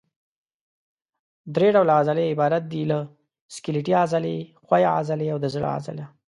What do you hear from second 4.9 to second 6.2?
عضلې او د زړه عضله.